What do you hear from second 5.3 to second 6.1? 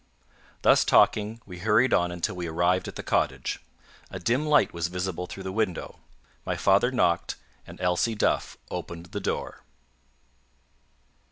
the window.